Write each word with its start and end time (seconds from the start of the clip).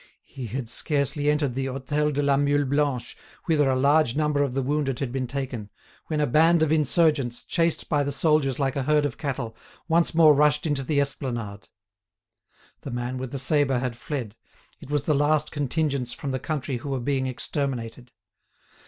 He 0.25 0.47
had 0.47 0.67
scarcely 0.67 1.29
entered 1.29 1.53
the 1.53 1.67
Hôtel 1.67 2.11
de 2.11 2.23
la 2.23 2.35
Mule 2.35 2.65
Blanche, 2.65 3.15
whither 3.45 3.69
a 3.69 3.75
large 3.75 4.15
number 4.15 4.41
of 4.41 4.55
the 4.55 4.63
wounded 4.63 4.97
had 4.97 5.11
been 5.11 5.27
taken, 5.27 5.69
when 6.07 6.19
a 6.19 6.25
band 6.25 6.63
of 6.63 6.71
insurgents, 6.71 7.43
chased 7.43 7.87
by 7.87 8.01
the 8.01 8.11
soldiers 8.11 8.57
like 8.57 8.75
a 8.75 8.81
herd 8.81 9.05
of 9.05 9.19
cattle, 9.19 9.55
once 9.87 10.15
more 10.15 10.33
rushed 10.33 10.65
into 10.65 10.83
the 10.83 10.99
esplanade. 10.99 11.69
The 12.79 12.89
man 12.89 13.19
with 13.19 13.31
the 13.31 13.37
sabre 13.37 13.77
had 13.77 13.95
fled; 13.95 14.35
it 14.79 14.89
was 14.89 15.03
the 15.03 15.13
last 15.13 15.51
contingents 15.51 16.13
from 16.13 16.31
the 16.31 16.39
country 16.39 16.77
who 16.77 16.89
were 16.89 16.99
being 16.99 17.27
exterminated. 17.27 18.11